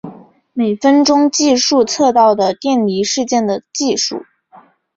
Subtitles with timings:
[0.53, 4.25] 每分钟计数测到的电离事件的计数。